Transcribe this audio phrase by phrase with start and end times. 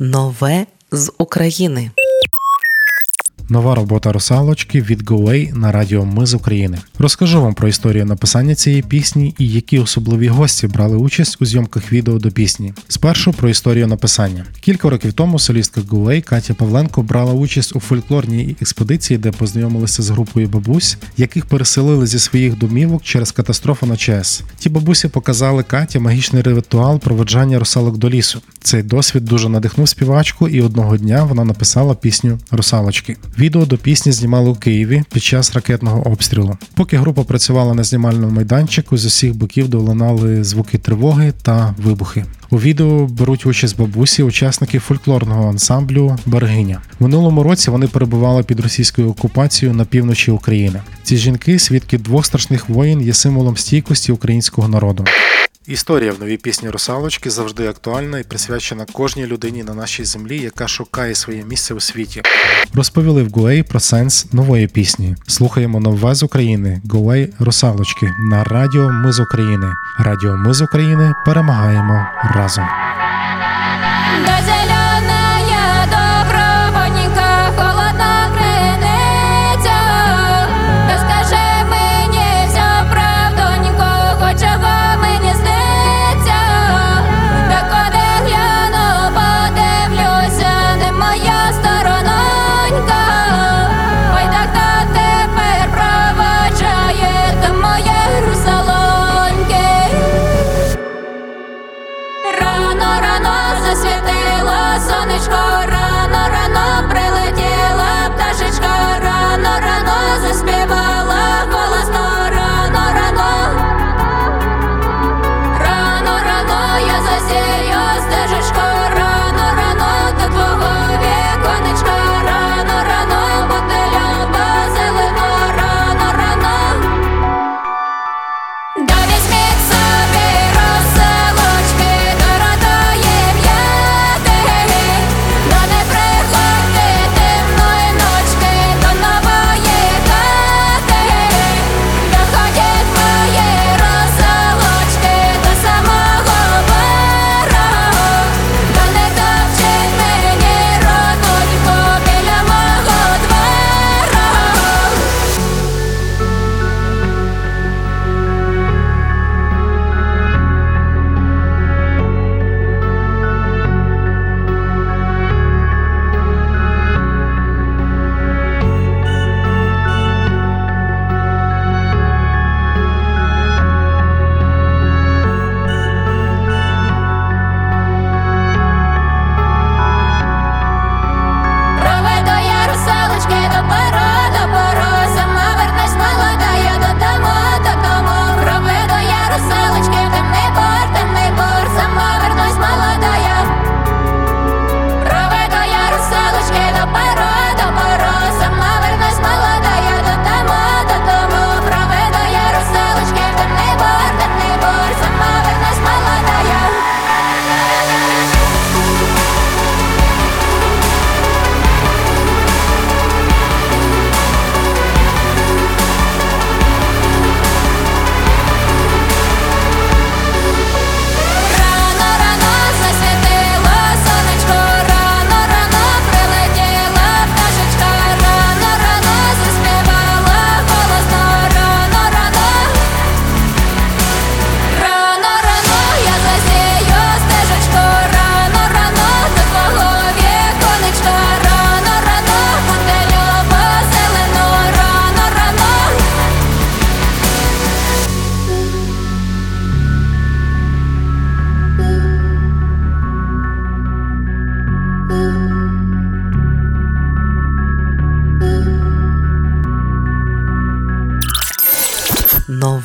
[0.00, 1.90] Нове з України.
[3.50, 6.78] Нова робота русалочки від GoAway на радіо Ми з України.
[6.98, 11.92] Розкажу вам про історію написання цієї пісні і які особливі гості брали участь у зйомках
[11.92, 12.74] відео до пісні.
[12.88, 14.44] Спершу про історію написання.
[14.60, 20.10] Кілька років тому солістка GoAway Катя Павленко брала участь у фольклорній експедиції, де познайомилися з
[20.10, 24.42] групою бабусь, яких переселили зі своїх домівок через катастрофу на ЧАЕС.
[24.58, 28.40] Ті бабусі показали Каті магічний ритуал проведжання русалок до лісу.
[28.60, 33.16] Цей досвід дуже надихнув співачку, і одного дня вона написала пісню Русалочки.
[33.38, 36.58] Відео до пісні знімали у Києві під час ракетного обстрілу.
[36.74, 42.24] Поки група працювала на знімальному майданчику, з усіх боків долунали звуки тривоги та вибухи.
[42.50, 46.80] У відео беруть участь бабусі, учасники фольклорного ансамблю Берегиня.
[47.00, 50.80] Минулому році вони перебували під російською окупацією на півночі України.
[51.02, 55.04] Ці жінки, свідки двох страшних воїн, є символом стійкості українського народу.
[55.68, 60.68] Історія в новій пісні Русалочки завжди актуальна і присвячена кожній людині на нашій землі, яка
[60.68, 62.22] шукає своє місце у світі.
[62.74, 65.16] Розповіли в Гуей про сенс нової пісні.
[65.26, 69.66] Слухаємо нове з України Гуей Русалочки на радіо Ми з України.
[69.98, 72.64] Радіо Ми з України перемагаємо разом.
[105.17, 105.76] сонечко,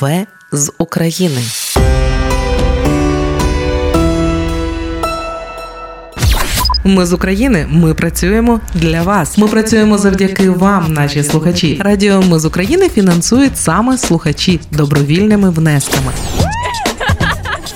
[0.00, 1.40] Нове з України.
[6.84, 7.66] Ми з України.
[7.70, 9.38] Ми працюємо для вас.
[9.38, 11.80] Ми працюємо завдяки вам, наші слухачі.
[11.84, 16.12] Радіо Ми з України фінансують саме слухачі добровільними внесками.